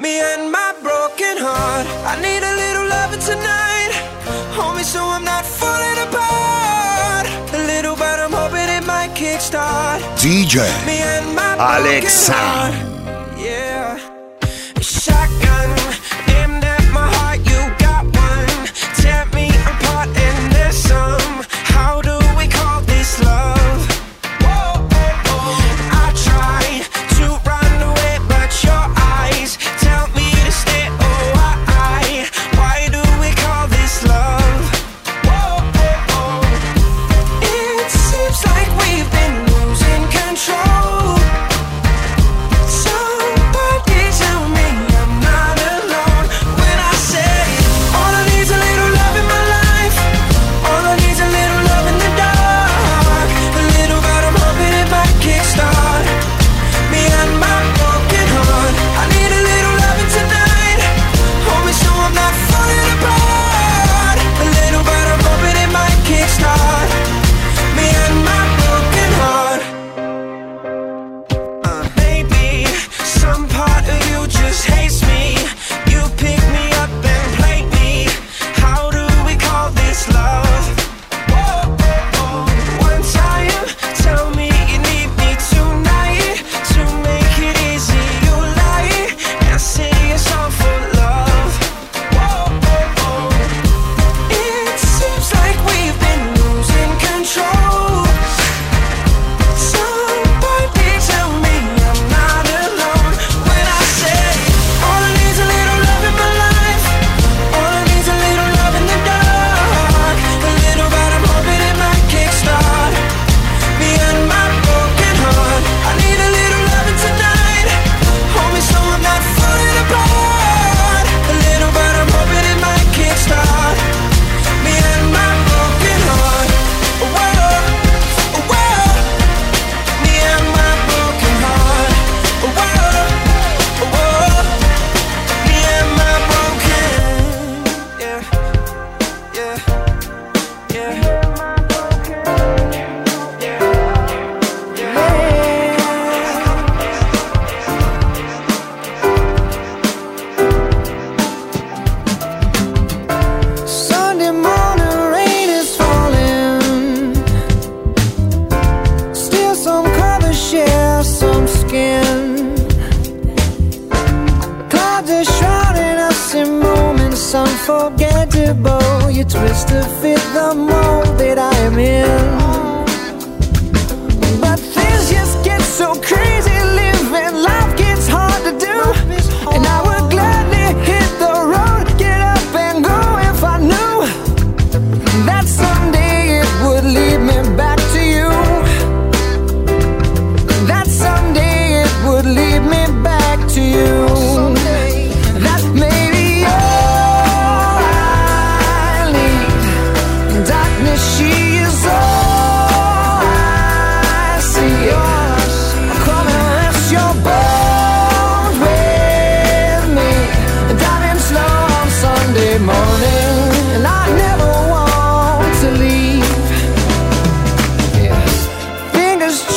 me 0.00 0.20
and 0.20 0.50
my 0.50 0.74
broken 0.82 1.36
heart. 1.38 1.86
I 2.06 2.14
need 2.20 2.42
a 2.42 2.54
little 2.62 2.86
loving 2.88 3.20
tonight, 3.20 3.92
homie, 4.56 4.84
so 4.84 5.00
I'm 5.02 5.24
not 5.24 5.44
falling 5.44 5.98
apart. 6.06 7.26
A 7.54 7.60
little, 7.66 7.96
but 7.96 8.20
I'm 8.20 8.32
hoping 8.32 8.68
it 8.68 8.84
might 8.86 9.10
kickstart. 9.14 10.00
DJ 10.22 10.56
me 10.86 10.98
and 10.98 11.34
my 11.34 11.54
Alexa. 11.78 12.34
Yeah. 13.36 13.98
Shock 14.80 15.30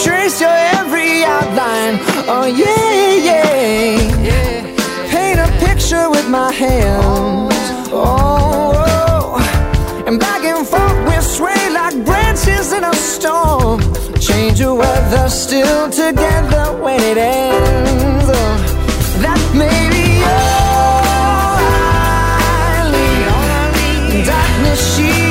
trace 0.03 0.41
your 0.41 0.57
every 0.79 1.23
outline. 1.23 1.99
Oh 2.27 2.45
yeah, 2.45 3.13
yeah. 3.27 4.27
yeah. 4.27 5.09
Paint 5.11 5.39
a 5.39 5.49
picture 5.65 6.09
with 6.09 6.27
my 6.27 6.51
hands. 6.51 7.53
Oh, 7.91 8.73
oh, 8.75 10.03
and 10.07 10.19
back 10.19 10.43
and 10.43 10.65
forth 10.67 10.97
we 11.07 11.15
sway 11.21 11.69
like 11.69 11.95
branches 12.05 12.73
in 12.73 12.83
a 12.83 12.93
storm. 12.93 13.79
Change 14.19 14.61
of 14.61 14.77
weather, 14.77 15.29
still 15.29 15.89
together 15.89 16.65
when 16.83 16.99
it 17.01 17.17
ends. 17.17 18.25
Oh, 18.27 18.57
that 19.23 19.39
may 19.53 19.81
be 19.93 20.23
all 20.23 21.57
I 22.63 22.89
need. 22.93 24.25
Darkness, 24.25 24.95
she. 24.95 25.30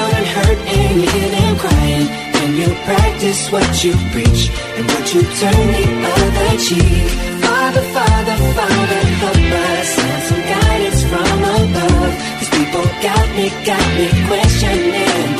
children 0.00 0.24
hurt 0.36 0.58
and 0.76 1.02
you 1.02 1.08
hear 1.14 1.30
them 1.36 1.56
crying. 1.58 2.06
When 2.36 2.50
you 2.60 2.68
practice 2.88 3.40
what 3.52 3.84
you 3.84 3.92
preach 4.12 4.42
and 4.76 4.84
what 4.92 5.04
you 5.14 5.22
turn 5.40 5.66
the 5.76 5.86
other 6.24 6.52
cheek. 6.66 7.08
Father, 7.44 7.84
Father, 7.96 8.36
Father, 8.56 9.02
help 9.22 9.52
us. 9.68 9.88
Send 9.96 10.22
some 10.28 10.44
guidance 10.56 11.02
from 11.10 11.38
above. 11.58 12.14
These 12.38 12.52
people 12.58 12.84
got 13.06 13.26
me, 13.36 13.46
got 13.68 13.86
me 13.98 14.06
questioning. 14.28 15.39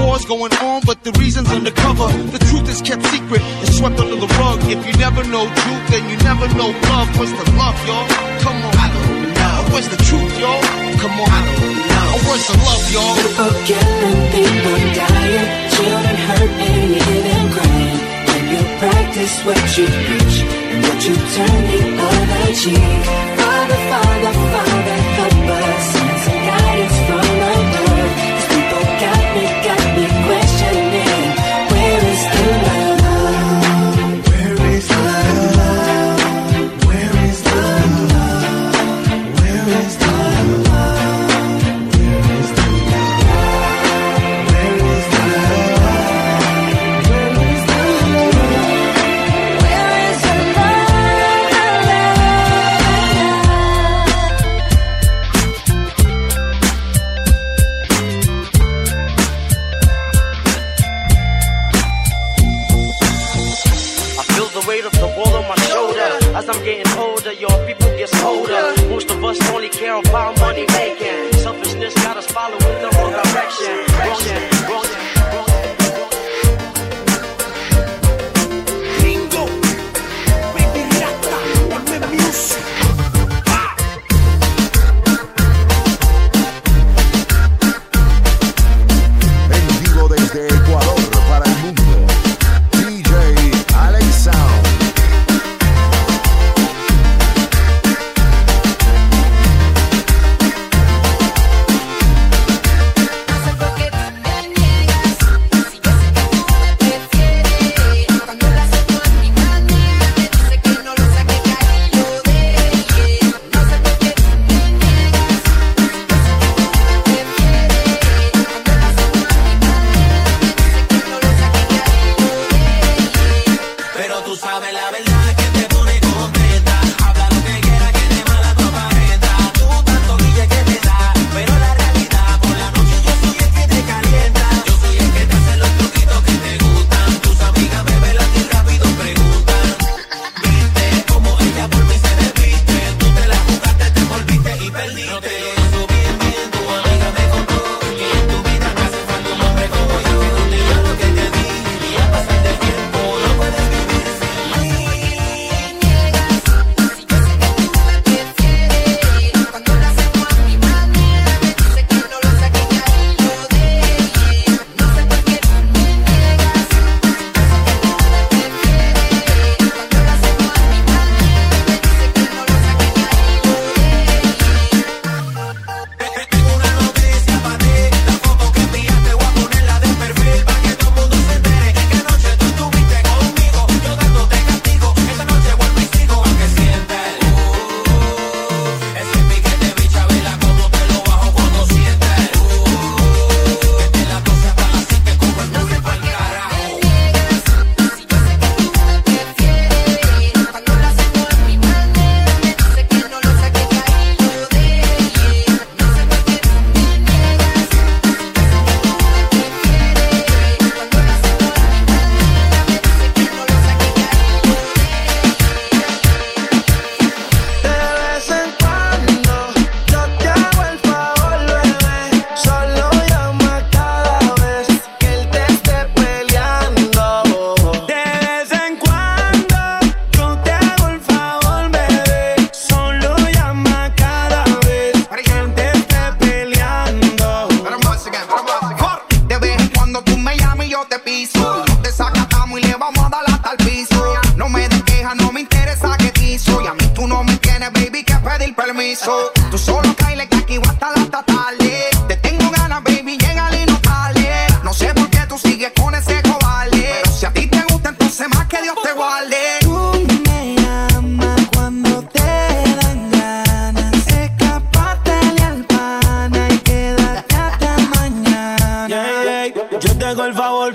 War's 0.00 0.24
going 0.24 0.52
on, 0.64 0.80
but 0.86 1.04
the 1.04 1.12
reason's 1.20 1.50
undercover. 1.50 2.08
The 2.32 2.40
truth 2.48 2.68
is 2.68 2.80
kept 2.80 3.04
secret, 3.06 3.42
it's 3.62 3.76
swept 3.78 4.00
under 4.00 4.16
the 4.16 4.30
rug. 4.40 4.58
If 4.64 4.80
you 4.86 4.94
never 4.96 5.22
know 5.28 5.44
truth, 5.44 5.84
then 5.92 6.08
you 6.08 6.16
never 6.24 6.48
know 6.56 6.72
love. 6.88 7.08
What's 7.18 7.32
the 7.36 7.46
love, 7.60 7.76
y'all? 7.86 8.08
Come 8.40 8.58
on, 8.64 8.74
I 8.80 8.88
don't 8.96 9.34
know. 9.36 9.56
Where's 9.72 9.88
the 9.92 10.00
truth, 10.08 10.32
y'all? 10.40 10.62
Come 11.04 11.16
on, 11.20 11.28
I 11.28 11.40
don't 11.46 11.76
know. 11.84 12.08
Where's 12.26 12.46
the 12.48 12.56
love, 12.64 12.84
y'all? 12.94 13.14
People 13.20 13.52
killing, 13.68 14.20
people 14.32 14.78
dying, 14.96 15.48
children 15.74 16.16
hurt 16.28 16.52
and 16.64 16.90
you 16.96 17.40
crying. 17.54 18.00
When 18.28 18.42
you 18.52 18.62
practice 18.80 19.34
what 19.44 19.64
you 19.76 19.86
preach 19.86 20.36
and 20.48 20.80
what 20.80 20.98
you 21.06 21.14
turn 21.36 21.60
the 21.70 21.80
other 22.08 22.46
cheek. 22.56 23.00
Father, 23.36 23.80
Father, 23.90 24.32
Father, 24.48 24.98
help 25.20 25.48
us. 25.60 26.09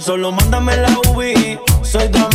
Solo 0.06 0.32
mándame 0.32 0.78
la 0.78 0.90
UBI. 1.10 1.60
Soy 1.82 2.10
tu 2.10 2.20
amante, 2.20 2.35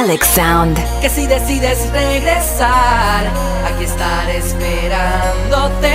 Alex 0.00 0.28
Sound. 0.28 0.78
Que 1.02 1.10
si 1.10 1.26
decides 1.26 1.90
regresar, 1.92 3.26
aquí 3.68 3.84
estaré 3.84 4.38
esperándote. 4.38 5.88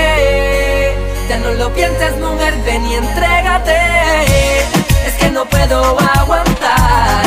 Ya 1.28 1.40
no 1.40 1.52
lo 1.54 1.74
pienses, 1.74 2.16
mujer, 2.20 2.54
ven 2.64 2.86
y 2.86 2.94
entrégate. 2.94 3.80
Es 5.08 5.14
que 5.20 5.32
no 5.32 5.46
puedo 5.46 6.00
aguantar 6.00 7.25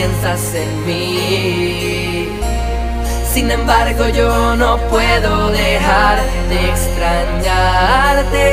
piensas 0.00 0.54
en 0.54 0.86
mí. 0.86 2.26
Sin 3.30 3.50
embargo 3.50 4.08
yo 4.08 4.56
no 4.56 4.78
puedo 4.88 5.50
dejar 5.50 6.18
de 6.48 6.70
extrañarte 6.70 8.46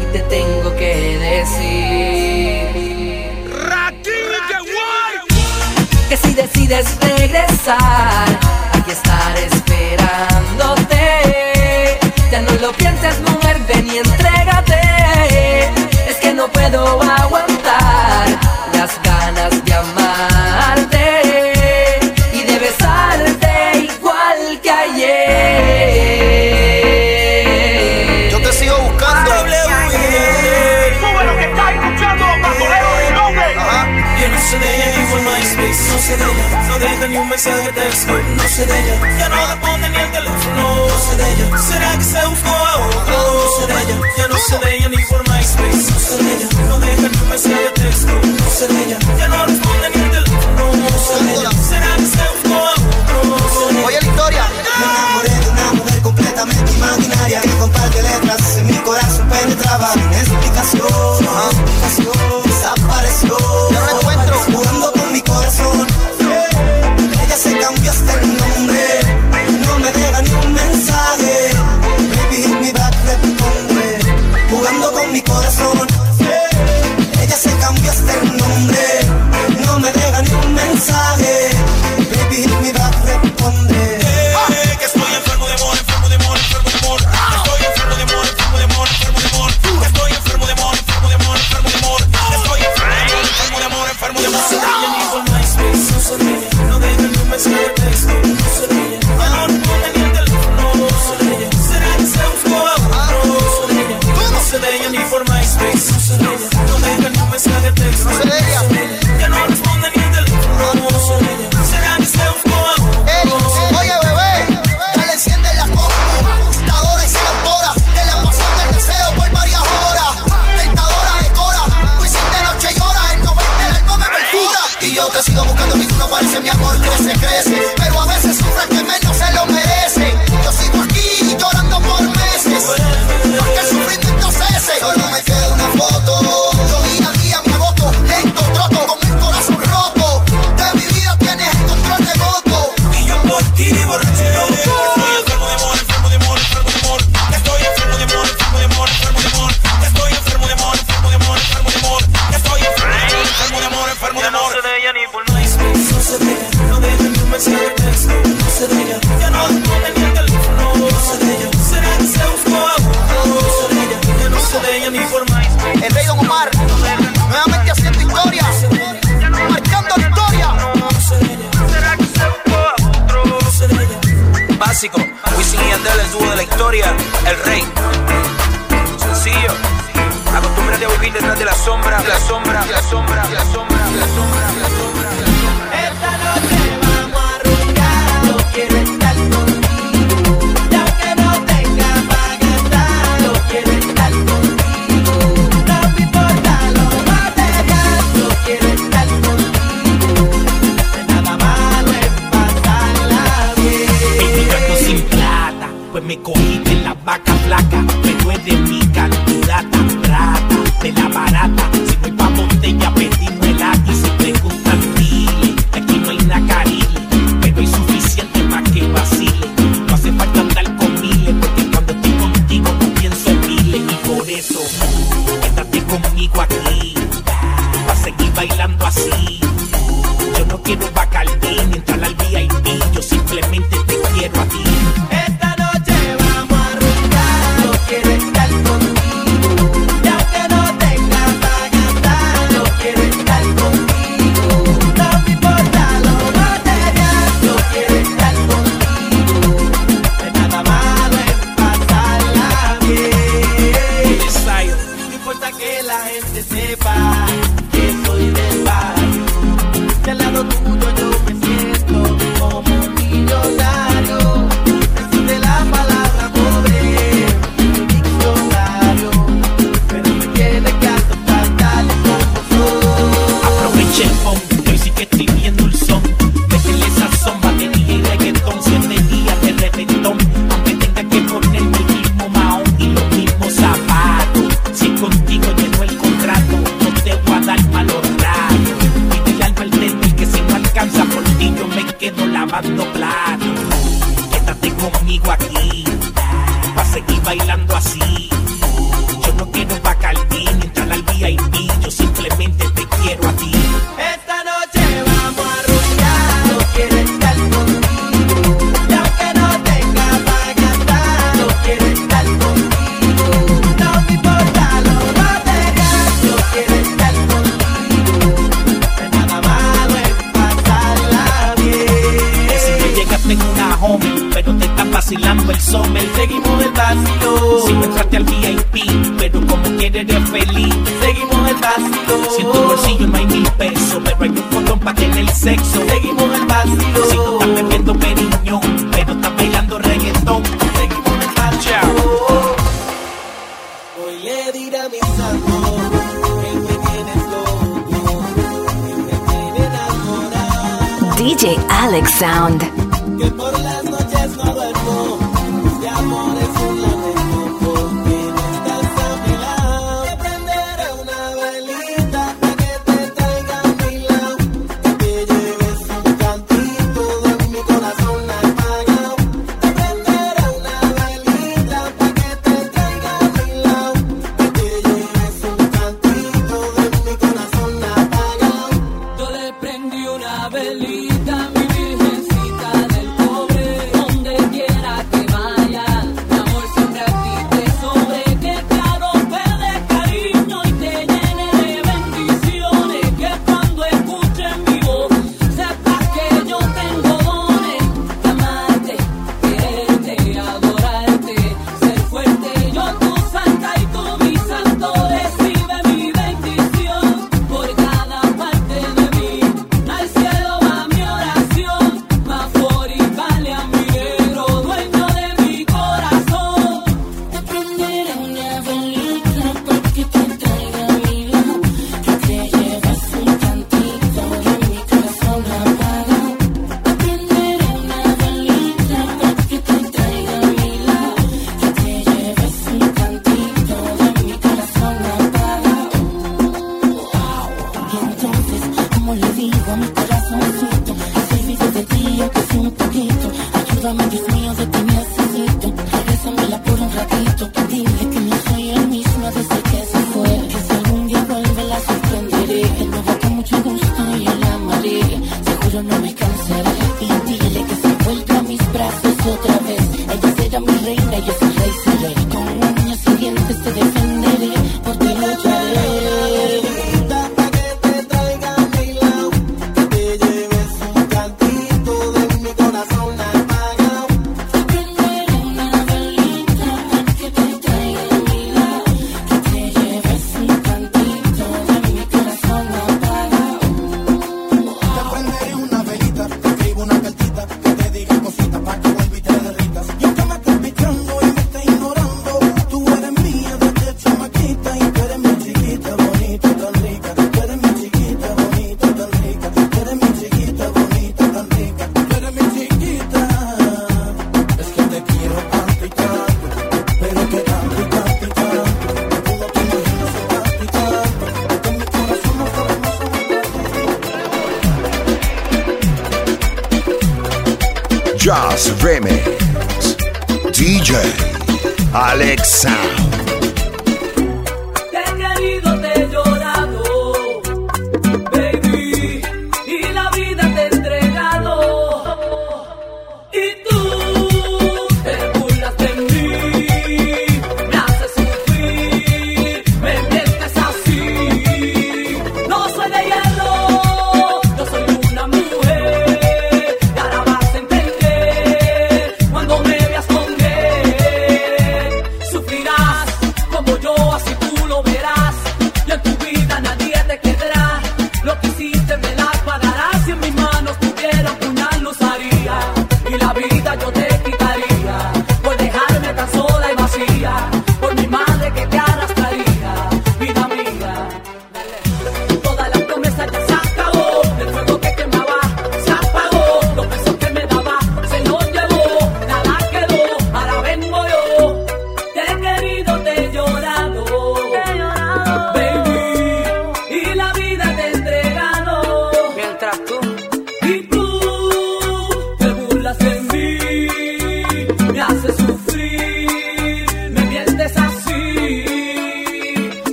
y 0.00 0.04
te 0.12 0.20
tengo 0.34 0.76
que 0.76 1.18
decir. 1.30 2.68
Que 6.08 6.16
si 6.16 6.34
decides 6.34 6.96
regresar, 7.00 8.28
aquí 8.74 8.92
estar 8.92 9.36
esperándote. 9.36 10.87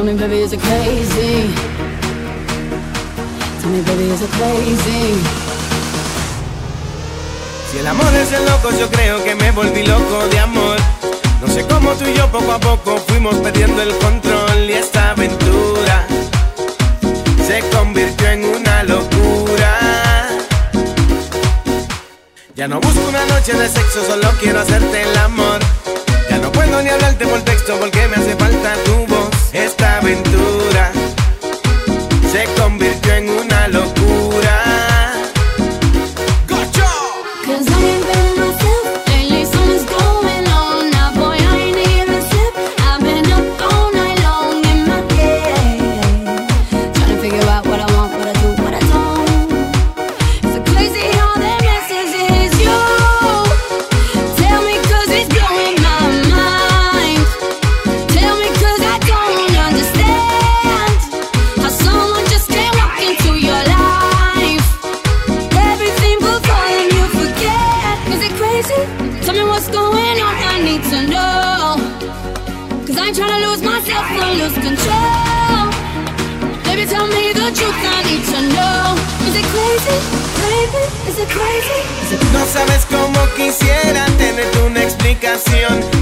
Tell 0.00 0.06
me, 0.06 0.14
baby, 0.14 0.48
crazy? 0.56 1.52
Tell 3.60 3.70
me, 3.70 3.82
baby, 3.82 4.08
crazy? 4.16 5.20
Si 7.70 7.78
el 7.80 7.86
amor 7.86 8.06
es 8.14 8.32
el 8.32 8.46
loco, 8.46 8.70
yo 8.80 8.88
creo 8.88 9.22
que 9.22 9.34
me 9.34 9.50
volví 9.50 9.84
loco 9.84 10.26
de 10.30 10.38
amor. 10.38 10.78
No 11.42 11.48
sé 11.48 11.66
cómo 11.66 11.92
tú 11.92 12.06
y 12.06 12.14
yo 12.14 12.26
poco 12.32 12.50
a 12.50 12.58
poco 12.58 12.96
fuimos 13.08 13.34
perdiendo 13.40 13.82
el 13.82 13.94
control 13.98 14.70
y 14.70 14.72
esta 14.72 15.10
aventura 15.10 16.06
se 17.46 17.60
convirtió 17.68 18.26
en 18.30 18.44
una 18.46 18.82
locura. 18.84 20.28
Ya 22.54 22.66
no 22.68 22.80
busco 22.80 23.06
una 23.06 23.26
noche 23.26 23.52
de 23.52 23.68
sexo, 23.68 24.02
solo 24.06 24.30
quiero 24.40 24.60
hacerte 24.60 25.02
el 25.02 25.18
amor. 25.18 25.60
Ya 26.30 26.38
no 26.38 26.50
puedo 26.52 26.80
ni 26.80 26.88
hablarte 26.88 27.26
por 27.26 27.42
texto 27.42 27.76
porque 27.78 28.08
me 28.08 28.16
hace 28.16 28.34
falta 28.34 28.76
tu 28.86 29.09
esta 29.52 29.98
aventura 29.98 30.92
se 32.30 32.44
convirtió 32.60 33.14
en 33.14 33.30
una 33.30 33.49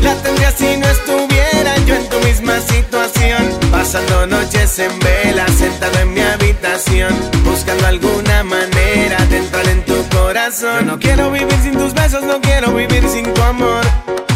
La 0.02 0.14
tendría 0.22 0.50
si 0.52 0.74
no 0.78 0.88
estuviera 0.88 1.76
yo 1.84 1.96
en 1.96 2.08
tu 2.08 2.18
misma 2.20 2.58
situación. 2.62 3.60
Pasando 3.70 4.26
noches 4.26 4.78
en 4.78 4.98
vela, 5.00 5.46
sentado 5.48 5.98
en 5.98 6.14
mi 6.14 6.20
habitación. 6.22 7.14
Buscando 7.44 7.86
alguna 7.88 8.42
manera 8.44 9.18
de 9.26 9.36
entrar 9.36 9.68
en 9.68 9.84
tu 9.84 10.02
corazón. 10.08 10.80
Yo 10.80 10.92
no 10.92 10.98
quiero 10.98 11.30
vivir 11.30 11.58
sin 11.62 11.74
tus 11.74 11.92
besos, 11.92 12.22
no 12.22 12.40
quiero 12.40 12.72
vivir 12.72 13.06
sin 13.06 13.34
tu 13.34 13.42
amor. 13.42 13.82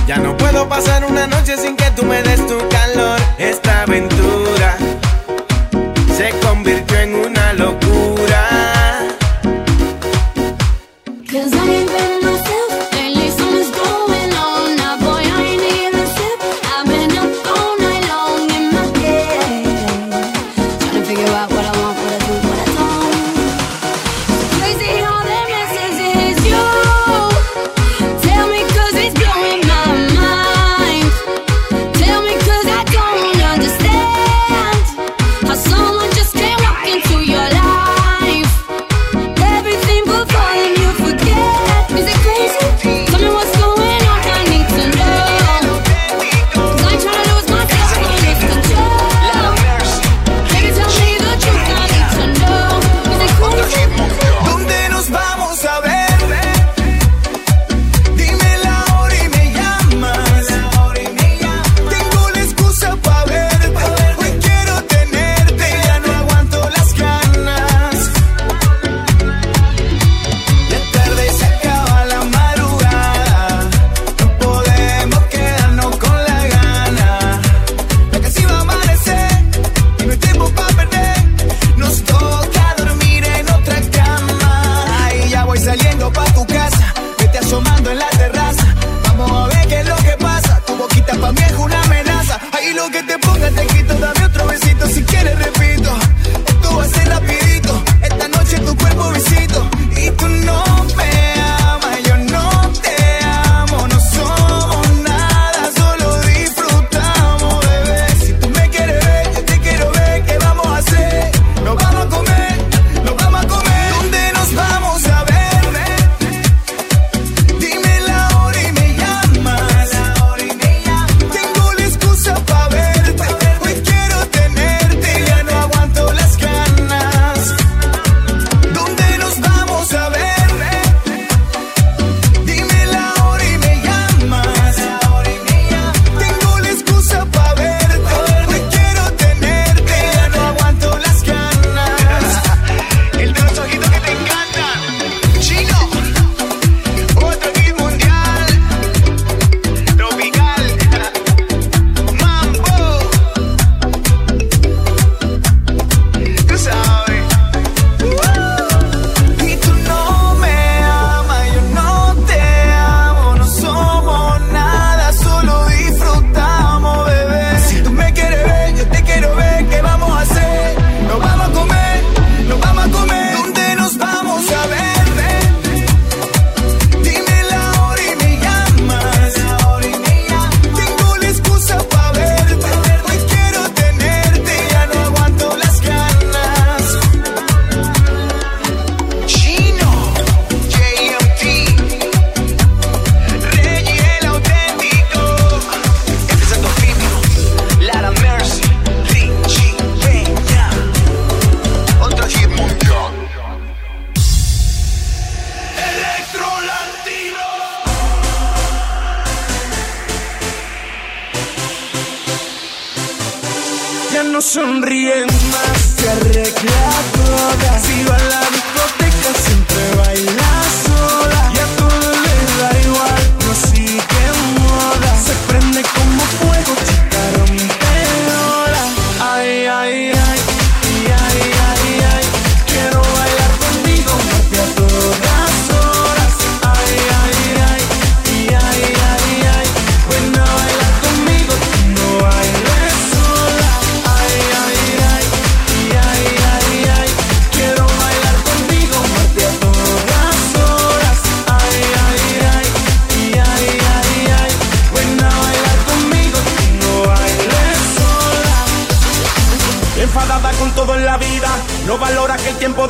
Ya 0.06 0.18
no 0.18 0.36
puedo 0.36 0.68
pasar 0.68 1.06
una 1.06 1.26
noche 1.26 1.56
sin 1.56 1.74
que 1.74 1.90
tú 1.92 2.04
me 2.04 2.22
des 2.22 2.46
tu 2.46 2.58
calor. 2.68 3.18
Esta 3.38 3.84
aventura 3.84 4.51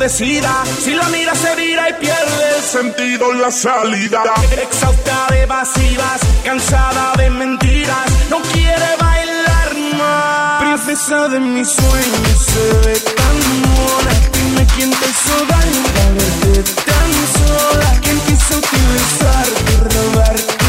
Si 0.09 0.41
la 0.41 0.63
mira 1.11 1.33
se 1.33 1.55
vira 1.55 1.89
y 1.89 1.93
pierde 1.93 2.57
el 2.57 2.61
sentido 2.61 3.31
en 3.31 3.39
la 3.39 3.49
salida. 3.49 4.21
Exhausta 4.51 5.27
de 5.29 5.45
vacías, 5.45 6.19
cansada 6.43 7.13
de 7.15 7.29
mentiras, 7.29 8.11
no 8.29 8.41
quiere 8.51 8.97
bailar 8.99 9.75
más. 9.97 10.61
Princesa 10.61 11.29
de 11.29 11.39
mis 11.39 11.69
sueños 11.69 12.45
se 12.45 12.73
ve 12.85 12.99
tan 12.99 13.61
mona. 13.61 14.11
Dime 14.33 14.67
quién 14.75 14.91
te 14.91 15.05
hizo 15.09 15.45
daño, 15.45 15.83
verte 16.17 16.73
tan 16.83 17.11
sola. 17.37 18.01
Quién 18.01 18.19
quiso 18.19 18.57
utilizarte, 18.57 19.95
robarte. 19.95 20.62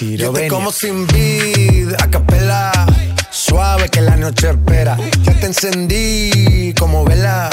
Yo 0.00 0.32
te 0.32 0.48
como 0.48 0.72
sin 0.72 1.06
vid, 1.06 1.92
a 2.02 2.10
capela, 2.10 2.72
suave 3.30 3.88
que 3.88 4.00
la 4.00 4.16
noche 4.16 4.50
espera. 4.50 4.96
Ya 5.22 5.34
te 5.34 5.46
encendí 5.46 6.74
como 6.76 7.04
vela 7.04 7.48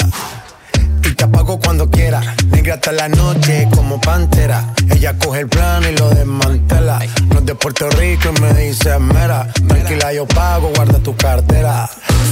y 1.04 1.14
te 1.14 1.22
apago 1.22 1.60
cuando 1.60 1.88
quiera. 1.88 2.34
Negra 2.50 2.74
hasta 2.74 2.90
la 2.90 3.08
noche 3.08 3.68
como 3.72 4.00
pantera. 4.00 4.74
Ella 4.90 5.16
coge 5.18 5.40
el 5.40 5.48
plano 5.48 5.88
y 5.88 5.96
lo 5.96 6.10
desmantela. 6.10 6.98
No 7.28 7.38
es 7.38 7.46
de 7.46 7.54
Puerto 7.54 7.88
Rico 7.90 8.30
y 8.36 8.40
me 8.40 8.54
dice 8.54 8.98
mera. 8.98 9.46
Tranquila, 9.68 10.12
yo 10.12 10.26
pago, 10.26 10.72
guarda 10.74 10.98
tu 10.98 11.14
cartera. 11.14 11.88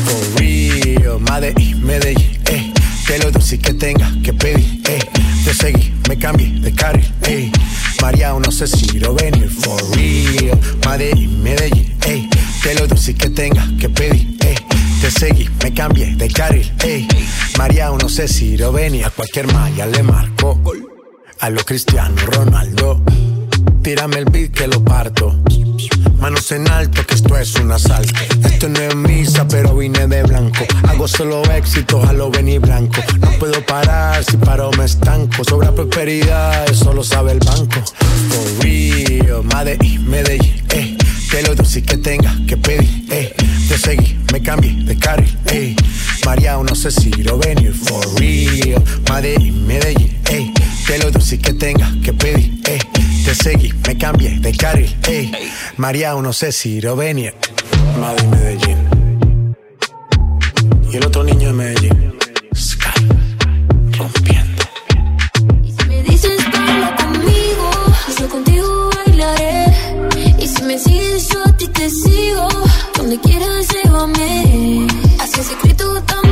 For 0.06 0.40
real, 0.40 1.20
Medellín, 1.20 1.86
Medellín, 1.86 2.42
eh. 2.46 2.74
Te 3.06 3.18
lo 3.20 3.30
doy 3.30 3.58
que 3.58 3.74
tenga, 3.74 4.10
que 4.24 4.32
pedir, 4.32 4.82
eh. 4.88 4.98
Te 5.44 5.54
seguí 5.54 5.99
cambié 6.20 6.60
de 6.60 6.72
carril, 6.72 7.12
ey. 7.22 7.50
María, 8.00 8.32
no 8.32 8.52
sé 8.52 8.66
si 8.66 9.00
lo 9.00 9.14
venir, 9.14 9.48
for 9.48 9.82
real. 9.96 10.60
Madrid, 10.84 11.28
Medellín, 11.28 11.96
ey. 12.06 12.28
Te 12.62 12.74
lo 12.74 12.86
doy 12.86 13.14
que 13.14 13.30
tenga 13.30 13.66
que 13.78 13.88
pedir, 13.88 14.36
ey. 14.40 14.54
Te 15.00 15.10
seguí, 15.10 15.48
me 15.64 15.72
cambié 15.72 16.14
de 16.14 16.28
carril, 16.28 16.70
ey. 16.84 17.08
María, 17.58 17.90
no 17.90 18.08
sé 18.08 18.28
si 18.28 18.56
lo 18.56 18.70
venir, 18.70 19.04
a 19.06 19.10
cualquier 19.10 19.52
malla 19.52 19.86
le 19.86 20.02
marco. 20.02 20.60
A 21.40 21.48
lo 21.48 21.64
Cristiano 21.64 22.14
Ronaldo 22.26 23.02
Tírame 23.82 24.18
el 24.18 24.24
beat 24.26 24.52
que 24.52 24.66
lo 24.66 24.84
parto. 24.84 25.34
Manos 26.18 26.52
en 26.52 26.68
alto, 26.68 27.04
que 27.06 27.14
esto 27.14 27.36
es 27.38 27.54
un 27.54 27.72
asalto. 27.72 28.12
Esto 28.44 28.68
no 28.68 28.78
es 28.78 28.94
misa, 28.94 29.48
pero 29.48 29.74
vine 29.74 30.06
de 30.06 30.22
blanco. 30.22 30.66
Hago 30.86 31.08
solo 31.08 31.42
éxitos 31.50 32.06
a 32.06 32.12
lo 32.12 32.30
Benny 32.30 32.58
Blanco. 32.58 33.00
No 33.20 33.30
puedo 33.38 33.64
parar, 33.64 34.22
si 34.22 34.36
paro 34.36 34.70
me 34.76 34.84
estanco. 34.84 35.42
Sobra 35.44 35.74
prosperidad, 35.74 36.70
eso 36.70 36.92
lo 36.92 37.02
sabe 37.02 37.32
el 37.32 37.38
banco. 37.38 37.82
For 38.28 38.64
real, 38.64 39.42
Medellín, 39.44 40.10
Medellín, 40.10 40.62
eh. 40.74 40.96
Que 41.30 41.42
lo 41.42 41.54
dulce 41.54 41.82
que 41.82 41.96
tenga 41.96 42.36
que 42.46 42.58
pedir, 42.58 43.06
eh. 43.10 43.34
Te 43.68 43.78
seguí, 43.78 44.18
me 44.32 44.42
cambié 44.42 44.72
de 44.84 44.96
carril, 44.98 45.38
eh. 45.46 45.74
María, 46.26 46.58
no 46.58 46.74
sé 46.74 46.90
si 46.90 47.10
lo 47.10 47.38
venir, 47.38 47.72
for 47.72 48.06
real. 48.20 48.82
Medellín, 49.10 49.66
Medellín, 49.66 50.18
eh. 50.28 50.52
Que 50.86 50.98
lo 50.98 51.10
dulce 51.10 51.38
que 51.38 51.54
tenga 51.54 51.90
que 52.04 52.12
pedir, 52.12 52.60
eh. 52.66 52.78
Te 53.30 53.36
seguí, 53.36 53.72
me 53.86 53.96
cambié 53.96 54.40
de 54.40 54.52
carril, 54.56 54.92
eh. 55.06 55.30
María, 55.76 56.14
no 56.14 56.32
sé 56.32 56.50
si 56.50 56.80
lo 56.80 56.96
venir. 56.96 57.32
Madrid, 58.00 58.26
Medellín. 58.26 59.56
Y 60.90 60.96
el 60.96 61.06
otro 61.06 61.22
niño 61.22 61.46
de 61.46 61.54
Medellín. 61.54 62.18
Baila 66.52 66.96
conmigo, 66.96 68.90
bailaré. 68.96 69.66
Sigo, 71.88 72.48
donde 72.96 73.18
quieras 73.20 73.66
dame 76.06 76.29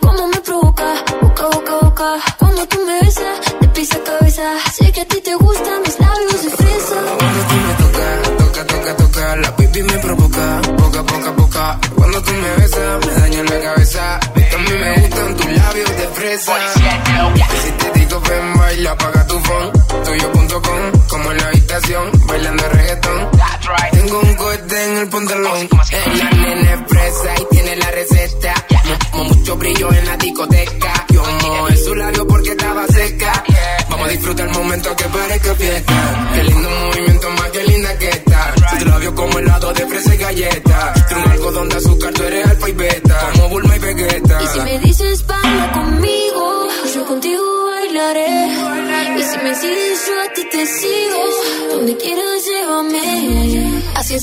como 0.00 0.28
me 0.28 0.40
provoca, 0.40 0.94
boca, 1.20 1.44
boca, 1.44 1.78
boca. 1.82 2.14
Cuando 2.38 2.66
tú 2.66 2.78
me 2.86 3.00
besas, 3.00 3.60
de 3.60 3.68
pisa 3.68 3.96
a 3.96 4.04
cabeza, 4.04 4.42
sé 4.72 4.92
que 4.92 5.00
a 5.00 5.04
ti 5.06 5.20
te 5.20 5.34
gustan 5.36 5.82
mis 5.82 5.98
labios 6.00 6.42
de 6.42 6.50
fresa. 6.50 6.96
Cuando 7.18 7.40
tú 7.48 7.54
me 7.66 7.74
tocas, 7.82 8.36
toca, 8.38 8.66
toca, 8.66 8.96
toca, 8.96 9.36
la 9.36 9.56
pipi 9.56 9.82
me 9.82 9.98
provoca, 9.98 10.60
poca, 10.76 11.02
poca, 11.04 11.36
poca. 11.36 11.78
Cuando 11.94 12.22
tú 12.22 12.32
me 12.32 12.56
besas, 12.56 13.06
me 13.06 13.12
daña 13.12 13.42
la 13.44 13.60
cabeza. 13.60 14.16
A 14.16 14.58
mí 14.58 14.70
me 14.80 15.00
gustan 15.00 15.36
tus 15.36 15.46
labios 15.46 15.96
de 15.96 16.08
fresa. 16.08 16.52
Y 17.36 17.40
si 17.62 17.70
te 17.72 17.98
digo 17.98 18.20
ven, 18.20 18.58
baila, 18.58 18.90
apaga 18.92 19.26
tu 19.26 19.38
phone. 19.38 19.72
Tuyo.com, 20.04 21.06
como 21.08 21.30
en 21.32 21.38
la 21.38 21.46
habitación, 21.46 22.10
bailando 22.26 22.68
reggaetón. 22.70 23.30
Tengo 23.92 24.20
un 24.20 24.34
corte 24.34 24.84
en 24.84 24.98
el 24.98 25.08
pantalón. 25.08 25.68
La 26.18 26.33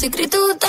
llévame. 0.09 0.60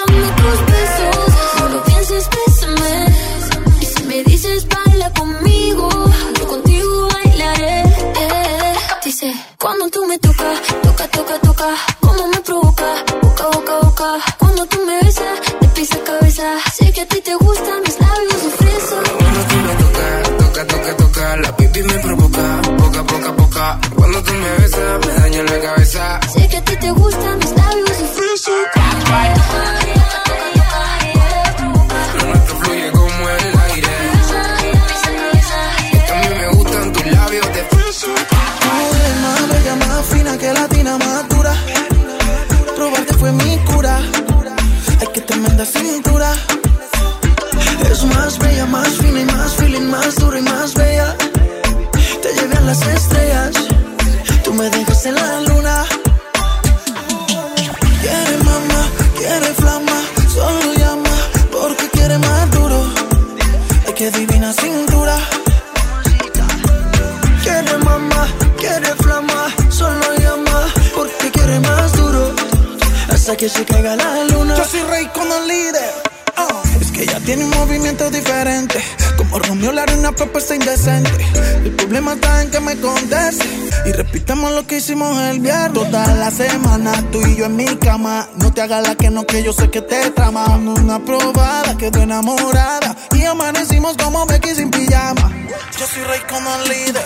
Y 83.84 83.92
repitamos 83.92 84.50
lo 84.52 84.66
que 84.66 84.78
hicimos 84.78 85.20
el 85.20 85.40
viernes. 85.40 85.74
Toda 85.74 86.06
la 86.14 86.30
semana, 86.30 86.92
tú 87.10 87.20
y 87.26 87.36
yo 87.36 87.44
en 87.44 87.56
mi 87.56 87.66
cama. 87.76 88.26
No 88.36 88.50
te 88.50 88.62
hagas 88.62 88.88
la 88.88 88.94
que 88.94 89.10
no, 89.10 89.26
que 89.26 89.42
yo 89.42 89.52
sé 89.52 89.68
que 89.68 89.82
te 89.82 90.10
trama. 90.12 90.46
Una 90.56 90.98
probada, 91.04 91.76
quedó 91.76 92.00
enamorada. 92.00 92.96
Y 93.12 93.24
amanecimos 93.24 93.94
como 93.98 94.24
Becky 94.24 94.54
sin 94.54 94.70
pijama. 94.70 95.30
Yo 95.78 95.86
soy 95.86 96.02
rey 96.04 96.20
con 96.30 96.42
el 96.46 96.68
líder. 96.70 97.04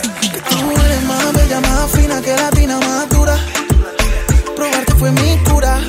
Tú 0.48 0.70
eres 0.70 1.02
más 1.02 1.32
bella, 1.32 1.60
más 1.60 1.90
fina 1.90 2.22
que 2.22 2.36
latina, 2.36 2.78
más 2.78 3.08
dura. 3.08 3.36
Probarte 4.54 4.94
fue 4.94 5.10
mi 5.10 5.36
cura. 5.50 5.80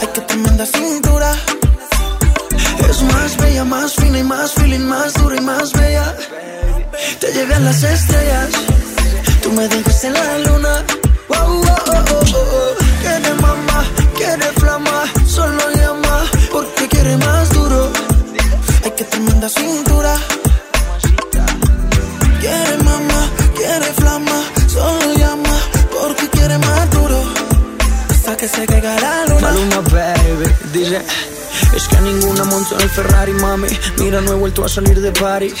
Ay, 0.00 0.08
que 0.14 0.20
tremenda 0.22 0.64
cintura. 0.64 1.34
Es 2.88 3.02
más 3.02 3.36
bella, 3.36 3.64
más 3.64 3.94
fina 3.94 4.18
y 4.18 4.24
más 4.24 4.52
feeling, 4.52 4.86
más 4.86 5.12
dura 5.12 5.36
y 5.36 5.40
más 5.40 5.72
bella. 5.74 6.14
Te 7.20 7.32
llevé 7.32 7.54
a 7.54 7.60
las 7.60 7.82
estrellas. 7.82 8.48
Tú 9.42 9.52
me 9.52 9.68
dejas 9.68 10.04
en 10.04 10.12
la 10.14 10.38
luna. 10.38 10.84
Wow, 11.28 11.62
oh, 11.62 11.76
oh, 11.86 12.04
oh, 12.10 12.36
oh. 12.36 12.74
Quiere 13.00 13.34
mamá, 13.34 13.84
quiere 14.16 14.46
flama, 14.60 15.04
solo 15.26 15.62
llama 15.76 16.24
porque 16.52 16.88
quiere 16.88 17.16
más 17.18 17.50
duro. 17.50 17.90
Ay, 18.84 18.90
que 18.96 19.04
tremenda 19.04 19.48
cintura. 19.48 20.14
Quiere 22.40 22.76
mamá, 22.84 23.20
quiere 23.56 23.92
flama, 23.94 24.42
solo 24.68 25.14
llama 25.14 25.54
porque 25.92 26.28
quiere 26.30 26.58
más 26.58 26.90
duro. 26.90 27.22
Hasta 28.10 28.36
que 28.36 28.48
se 28.48 28.66
caiga 28.66 28.94
la 29.00 29.26
luna. 29.26 29.40
Maluma, 29.40 29.80
baby, 29.92 30.46
dice 30.72 31.02
Es 31.74 31.88
que 31.88 31.96
a 31.96 32.00
ninguna 32.00 32.44
monto 32.44 32.74
en 32.76 32.82
el 32.82 32.90
Ferrari, 32.90 33.32
mami. 33.32 33.68
Mira, 33.98 34.20
no 34.20 34.32
he 34.32 34.36
vuelto 34.36 34.64
a 34.64 34.68
salir 34.68 35.00
de 35.00 35.12
party 35.12 35.52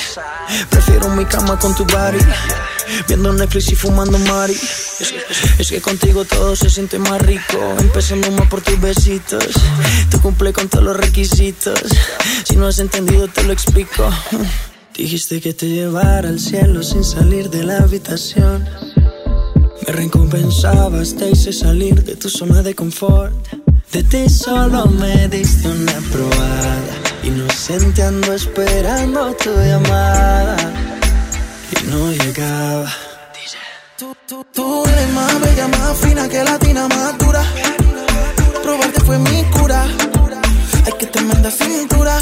Prefiero 0.70 1.08
mi 1.10 1.24
cama 1.24 1.58
con 1.58 1.74
tu 1.74 1.84
body. 1.84 2.18
Viendo 3.06 3.32
Netflix 3.32 3.70
y 3.72 3.76
fumando 3.76 4.18
Mari. 4.18 4.56
Es 5.58 5.68
que, 5.68 5.80
contigo 5.80 6.24
todo 6.24 6.56
se 6.56 6.70
siente 6.70 6.98
más 6.98 7.20
rico. 7.20 7.58
Empezando 7.78 8.30
más 8.32 8.48
por 8.48 8.62
tus 8.62 8.80
besitos. 8.80 9.46
Tú 10.10 10.20
cumple 10.20 10.52
con 10.52 10.68
todos 10.68 10.84
los 10.84 10.96
requisitos. 10.96 11.80
Si 12.44 12.56
no 12.56 12.66
has 12.66 12.78
entendido 12.78 13.28
te 13.28 13.42
lo 13.44 13.52
explico. 13.52 14.08
Dijiste 14.94 15.40
que 15.40 15.54
te 15.54 15.66
llevara 15.66 16.28
al 16.28 16.40
cielo 16.40 16.82
sin 16.82 17.04
salir 17.04 17.50
de 17.50 17.62
la 17.62 17.78
habitación. 17.78 18.66
Me 19.86 19.92
recompensabas, 19.92 21.14
te 21.14 21.30
hice 21.30 21.52
salir 21.52 22.02
de 22.02 22.16
tu 22.16 22.28
zona 22.28 22.62
de 22.62 22.74
confort. 22.74 23.67
De 23.92 24.02
ti 24.02 24.28
solo 24.28 24.84
me 24.84 25.28
diste 25.28 25.66
una 25.66 25.98
probada. 26.12 26.94
Inocente 27.22 28.02
ando 28.02 28.34
esperando 28.34 29.32
tu 29.36 29.50
llamada. 29.50 30.56
Y 31.72 31.86
no 31.90 32.12
llegaba. 32.12 32.92
Tú 34.52 34.84
eres 34.84 35.08
más 35.14 35.40
bella, 35.40 35.68
más 35.68 35.96
fina 35.98 36.28
que 36.28 36.44
latina, 36.44 36.86
más 36.86 37.16
dura. 37.16 37.42
probarte 38.62 39.00
fue 39.00 39.18
mi 39.20 39.42
cura. 39.44 39.86
Ay, 40.84 40.92
que 40.98 41.06
tremenda 41.06 41.50
cintura. 41.50 42.18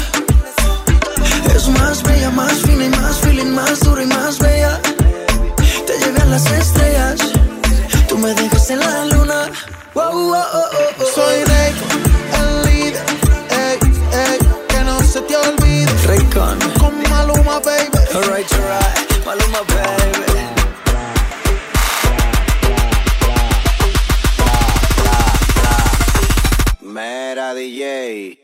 Es 1.53 1.67
más 1.67 2.01
bella, 2.03 2.29
más 2.31 2.53
fina 2.53 2.85
y 2.85 2.89
más 2.89 3.17
feeling, 3.17 3.51
más 3.53 3.79
dura 3.81 4.03
y 4.03 4.07
más 4.07 4.39
bella. 4.39 4.79
Te 5.85 5.97
llegan 5.99 6.31
las 6.31 6.49
estrellas. 6.49 7.36
Tú 8.17 8.23
me 8.23 8.33
dejas 8.33 8.71
en 8.71 8.79
la 8.79 9.05
luna. 9.05 9.51
Wow, 9.93 10.11
wow, 10.11 10.33
oh, 10.33 10.63
oh, 10.73 11.01
oh. 11.01 11.05
Soy 11.13 11.43
Rey, 11.43 11.71
el 12.39 12.63
líder. 12.65 13.05
Ey, 13.51 13.77
ey, 14.11 14.39
que 14.67 14.79
no 14.79 14.99
se 15.03 15.21
te 15.21 15.35
olvide. 15.37 15.91
Raycon. 16.07 16.57
Con 16.79 16.99
Maluma, 17.11 17.59
baby. 17.59 17.95
Alright, 18.15 18.51
alright. 18.53 19.23
Maluma, 19.23 19.59
baby. 19.67 20.33
Mera 26.81 27.53
DJ, 27.53 28.39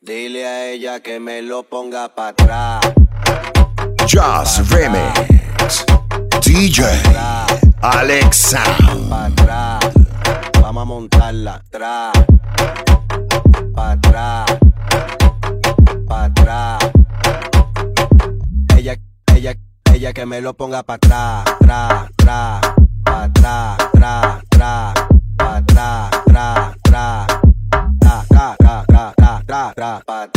dile 0.00 0.44
a 0.44 0.70
ella 0.70 0.98
que 0.98 1.20
me 1.20 1.40
lo 1.40 1.62
ponga 1.62 2.12
para 2.12 2.30
atrás. 2.30 2.80
Just 4.08 4.68
Remix. 4.72 5.84
DJ 6.42 7.73
Alex 7.84 8.36
Sound. 8.38 9.10
Pa' 9.10 9.26
atrás, 9.26 9.78
vamos 10.62 10.82
a 10.82 10.84
montarla 10.86 11.54
atrás, 11.56 12.12
pa' 13.74 13.90
atrás, 13.92 14.46
pa' 16.08 16.24
atrás. 16.24 16.78
Ella, 18.74 18.96
ella, 19.34 19.54
ella 19.92 20.12
que 20.14 20.24
me 20.24 20.40
lo 20.40 20.54
ponga 20.54 20.82
pa' 20.82 20.94
atrás, 20.94 21.44
atrás, 21.46 22.08
tra, 22.16 22.60
tra, 22.62 22.74
pa' 23.04 23.22
atrás, 23.24 23.76
tra, 23.92 24.42
tra, 24.48 24.94
tra, 25.36 26.10
tra, 26.24 26.24
tra, 26.24 26.66
tra, 26.82 27.26
tra, 28.56 28.84
tra, 28.86 29.74
tra, 29.74 30.00
pa' 30.06 30.22
atrás, 30.22 30.33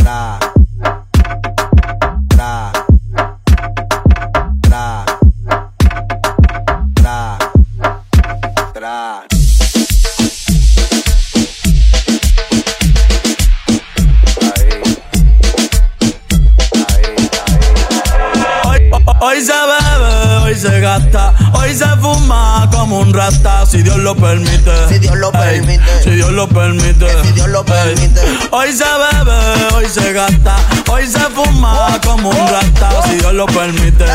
si 23.65 23.81
Dios 23.81 23.97
lo 23.97 24.15
permite. 24.15 24.71
Si 24.89 24.99
Dios 24.99 25.15
lo 25.17 25.31
permite. 25.31 26.03
si 26.03 26.11
Dios 26.11 26.31
lo 26.31 26.47
permite. 26.47 27.23
si 27.23 27.31
Dios 27.31 27.47
lo 27.49 27.65
permite. 27.65 28.21
Hoy 28.51 28.71
se 28.71 28.83
bebe, 28.83 29.75
hoy 29.75 29.85
se 29.89 30.13
gasta, 30.13 30.55
hoy 30.87 31.07
se 31.07 31.19
fuma 31.31 31.99
como 32.05 32.29
un 32.29 32.47
rata, 32.47 33.01
si 33.09 33.15
Dios 33.15 33.33
lo 33.33 33.47
permite. 33.47 34.05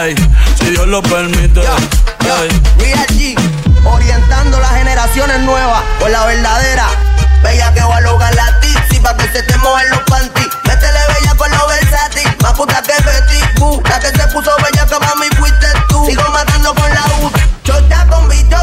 Ey, 0.00 0.14
si 0.58 0.70
Dios 0.70 0.86
lo 0.86 1.02
permite. 1.02 1.60
Ey. 1.60 2.62
Real 2.78 3.06
G, 3.08 3.36
orientando 3.84 4.58
las 4.58 4.72
generaciones 4.72 5.40
nuevas 5.40 5.82
por 5.98 6.10
la 6.10 6.24
verdadera. 6.24 6.86
Bella 7.42 7.74
que 7.74 7.82
va 7.82 7.98
a 7.98 8.00
lograr 8.00 8.34
la 8.34 8.58
tipsy 8.60 9.00
pa' 9.00 9.16
que 9.16 9.28
se 9.32 9.42
te 9.42 9.56
mojen 9.58 9.90
los 9.90 10.00
panties. 10.00 10.48
Métele 10.64 11.00
bella 11.14 11.34
con 11.36 11.50
los 11.50 11.68
versátil, 11.68 12.36
más 12.42 12.52
puta 12.54 12.82
que 12.82 12.92
Betty 13.02 13.60
Boo. 13.60 13.82
La 13.88 14.00
que 14.00 14.08
se 14.08 14.26
puso 14.28 14.50
bella 14.62 14.86
que 14.86 14.98
mami 14.98 15.26
fuiste 15.38 15.66
tú. 15.88 16.06
Sigo 16.06 16.22
matando 16.30 16.74
con 16.74 16.88
la 16.88 17.04
U. 17.20 17.29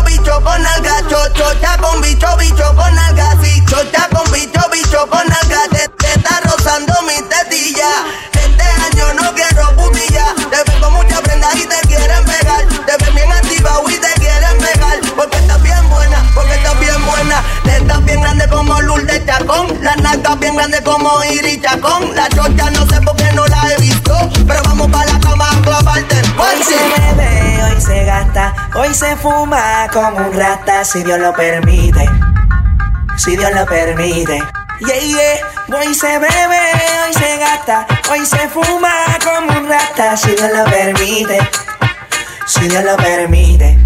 Bicho, 0.05 0.41
con 0.41 0.65
alga. 0.65 1.01
Cho, 1.09 1.33
chocha 1.33 1.77
con 1.77 2.01
bicho, 2.01 2.27
bicho 2.37 2.75
con 2.75 2.99
alga. 2.99 3.35
Chocha 3.67 4.07
con 4.09 4.31
bicho, 4.31 4.61
bicho 4.71 5.07
con 5.07 5.21
alga. 5.21 5.61
Te, 5.71 5.87
te 5.89 6.07
está 6.13 6.39
rozando 6.41 6.93
mi 7.03 7.21
tetilla. 7.27 7.89
Este 8.33 8.63
año 8.63 9.13
no 9.13 9.33
quiero 9.33 9.75
putilla. 9.75 10.33
Te 10.35 10.71
ven 10.71 10.81
con 10.81 10.93
mucha 10.93 11.21
prenda 11.21 11.49
y 11.53 11.65
te 11.65 11.87
quieren 11.87 12.23
pegar. 12.25 12.65
Te 12.85 13.03
ven 13.03 13.15
bien 13.15 13.31
activado 13.31 13.89
y 13.89 13.97
te 13.97 14.13
quieren 14.19 14.57
pegar. 14.57 14.99
Porque 15.15 15.37
estás 15.37 15.61
bien 15.61 15.89
buena, 15.89 16.23
porque 16.33 16.53
estás 16.53 16.79
bien 16.79 17.05
buena. 17.05 17.43
Te 17.63 17.77
estás 17.77 18.03
bien 18.05 18.21
grande 18.21 18.47
como 18.49 18.81
Lourdes 18.81 19.25
Chacón. 19.25 19.77
La 19.81 19.95
nalgas 19.97 20.39
bien 20.39 20.55
grande 20.55 20.81
como 20.83 21.23
Iri 21.25 21.61
Chacón. 21.61 22.15
La 22.15 22.29
chocha 22.29 22.69
no 22.71 22.85
sé 22.87 23.01
hoy 28.77 28.93
se 28.93 29.15
fuma 29.15 29.87
como 29.91 30.17
un 30.17 30.33
rata, 30.33 30.85
si 30.85 31.03
Dios 31.03 31.19
lo 31.19 31.33
permite. 31.33 32.07
Si 33.17 33.35
Dios 33.35 33.51
lo 33.53 33.65
permite. 33.65 34.43
Yeah, 34.79 34.99
yeah. 34.99 35.79
Hoy 35.79 35.93
se 35.93 36.19
bebe, 36.19 36.61
hoy 37.05 37.13
se 37.13 37.37
gasta, 37.37 37.87
hoy 38.11 38.25
se 38.25 38.47
fuma 38.49 38.93
como 39.23 39.59
un 39.59 39.67
rata, 39.67 40.15
si 40.15 40.29
Dios 40.29 40.49
lo 40.55 40.63
permite. 40.65 41.39
Si 42.45 42.67
Dios 42.67 42.83
lo 42.83 42.95
permite. 42.97 43.77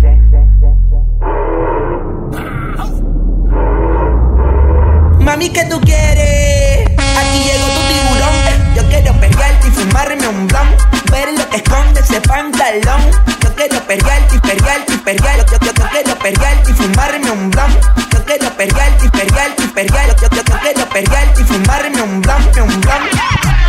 Mami, 5.20 5.50
¿qué 5.50 5.66
tú 5.66 5.80
quieres? 5.82 6.89
Aquí 7.18 7.39
llegó 7.46 7.68
tu 7.68 7.82
tiburón. 7.88 8.76
Yo 8.76 8.88
quiero 8.89 9.14
pelearte 9.20 9.68
y 9.68 9.72
fumarme 9.72 10.28
un 10.28 10.48
blon. 10.48 10.91
Ver 11.12 11.38
lo 11.38 11.49
que 11.49 11.57
esconde 11.57 11.99
ese 11.99 12.22
pantalón. 12.22 13.12
Yo 13.41 13.55
quiero 13.55 13.80
pelearte 13.82 14.36
y 14.36 14.39
pelearte 14.39 14.93
y. 14.93 14.97
Yo, 14.97 15.57
yo, 15.59 15.74
yo 15.74 15.89
quiero 15.89 16.20
pelearte 16.20 16.72
y 16.72 16.74
fumarme 16.74 17.32
un 17.32 17.49
blon. 17.51 17.72
Yo 18.12 18.26
quiero 18.26 18.49
pelearte 18.51 19.05
y 19.05 19.09
pelearte 19.09 19.64
y. 19.64 19.68
Yo, 19.68 20.28
yo, 20.32 20.43
yo 20.43 20.59
quiero 20.59 20.89
pelearte 20.89 21.41
y 21.41 21.45
fumarme 21.45 22.01
un 22.01 22.22
blon, 22.22 22.43
un 22.62 22.82
blon. 22.82 23.09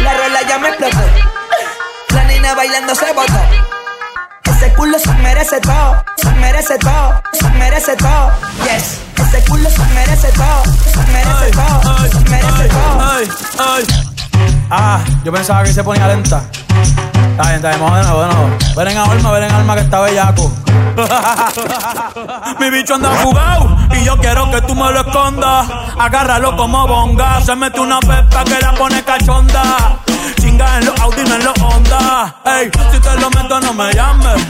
La 0.03 0.17
rola 0.17 0.43
ya 0.49 0.59
me 0.59 0.69
explotó. 0.69 0.99
La 2.15 2.25
nena 2.25 2.55
bailando 2.55 2.95
se 2.95 3.13
botó. 3.13 3.41
Ese 4.45 4.73
culo 4.75 4.99
se 4.99 5.13
merece 5.15 5.61
todo, 5.61 6.05
se 6.17 6.31
merece 6.33 6.79
todo, 6.79 7.23
se 7.33 7.49
merece 7.51 7.97
todo. 7.97 8.31
Yes, 8.65 9.01
ese 9.17 9.45
culo 9.49 9.69
se 9.69 9.85
merece 9.95 10.29
todo, 10.33 10.63
se 10.93 11.13
merece 11.13 11.51
todo, 11.51 12.09
se 12.09 12.31
merece 12.31 12.69
todo. 12.69 14.12
Ah, 14.71 15.01
yo 15.23 15.33
pensaba 15.33 15.63
que 15.65 15.73
se 15.73 15.85
ponía 15.85 16.09
lenta. 16.09 16.45
Está 17.33 17.43
bien, 17.45 17.57
está 17.57 17.69
bien, 17.69 17.81
vamos 17.81 17.99
de 17.99 18.05
nuevo, 18.05 18.23
de 18.23 18.35
nuevo. 18.35 18.51
Ven 18.77 18.89
en 18.89 18.99
alma, 18.99 19.31
ven 19.33 19.43
en 19.45 19.53
alma 19.53 19.75
que 19.75 19.81
está 19.81 20.01
bellaco. 20.01 20.53
Mi 22.61 22.71
bicho 22.71 22.95
anda 22.95 23.11
jugado 23.23 23.77
y 23.91 24.05
yo 24.05 24.17
quiero 24.19 24.51
que 24.51 24.61
tú 24.63 24.75
me 24.75 24.93
lo 24.93 25.01
escondas. 25.01 25.67
Agárralo 25.99 26.57
como 26.57 26.87
bonga. 26.87 27.41
Se 27.41 27.55
mete 27.57 27.81
una 27.81 28.01
pepa 28.01 28.45
que 28.45 28.59
la 28.61 28.75
pone 28.75 29.03
cachonda. 29.03 29.99
Chinga 30.41 30.79
en 30.79 30.87
los 30.87 31.01
Audi, 31.01 31.23
no 31.29 31.35
en 31.37 31.45
los 31.45 31.59
Honda. 31.61 32.35
Ey, 32.45 32.71
si 32.91 32.99
te 32.99 33.21
lo 33.21 33.31
meto, 33.31 33.61
no 33.61 33.73
me 33.73 33.93
llames. 33.93 34.47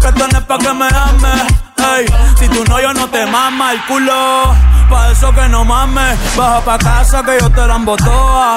Que 0.00 0.08
es 0.08 0.44
pa' 0.44 0.58
que 0.58 0.72
me 0.72 0.86
ames. 0.86 1.42
Ey, 1.76 2.06
si 2.38 2.48
tú 2.48 2.64
no, 2.68 2.80
yo 2.80 2.92
no 2.92 3.08
te 3.08 3.26
mama 3.26 3.72
el 3.72 3.84
culo. 3.86 4.54
Pa' 4.90 5.10
eso 5.10 5.32
que 5.32 5.48
no 5.48 5.64
mames. 5.64 6.18
Baja 6.36 6.60
pa' 6.64 6.78
casa 6.78 7.22
que 7.22 7.38
yo 7.40 7.50
te 7.50 7.66
la 7.66 7.76
embotoa. 7.76 8.56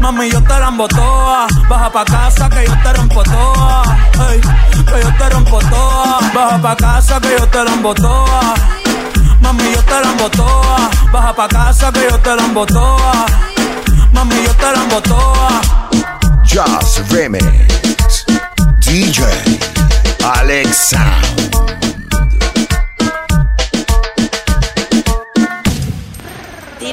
Mami, 0.00 0.30
yo 0.30 0.42
te 0.42 0.58
la 0.58 0.72
toa. 0.88 1.46
Baja 1.68 1.90
pa' 1.90 2.04
casa 2.04 2.48
que 2.48 2.64
yo 2.66 2.74
te 2.82 2.92
rompo 2.94 3.22
toa. 3.22 3.82
Que 4.12 5.00
yo 5.02 5.12
te 5.18 5.28
rompo 5.30 5.58
toa. 5.58 6.18
Baja 6.34 6.58
pa' 6.62 6.76
casa 6.76 7.20
que 7.20 7.36
yo 7.38 7.46
te 7.48 7.64
la 7.64 7.94
toa. 7.94 8.54
Mami, 9.40 9.72
yo 9.72 9.82
te 9.82 10.00
la 10.00 10.28
toa. 10.30 10.90
Baja 11.12 11.32
pa' 11.34 11.48
casa 11.48 11.92
que 11.92 12.08
yo 12.10 12.18
te 12.18 12.34
la 12.34 12.66
toa. 12.66 13.26
Mami, 14.12 14.42
yo 14.42 14.54
te 14.54 14.72
la 14.72 15.00
toa. 15.02 15.60
Just 16.44 17.12
Remix. 17.12 18.24
DJ 18.80 19.22
Alex 20.24 20.94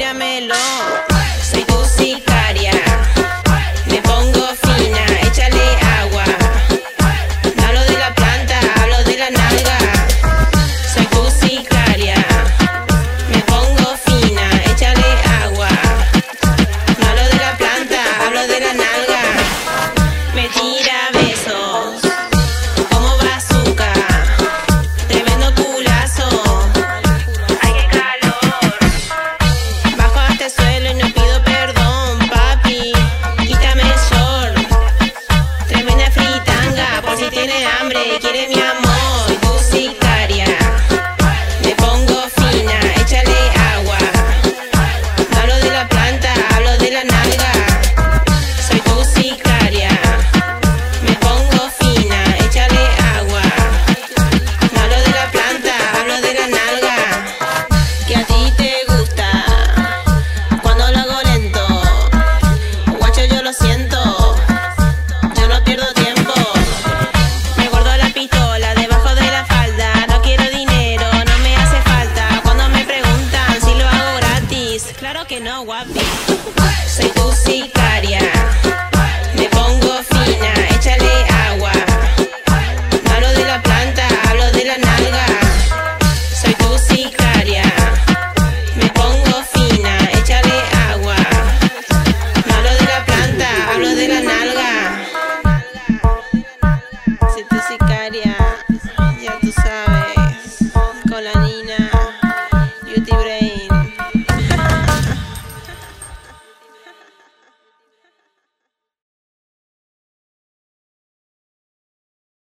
cambiamelo. 0.07 1.16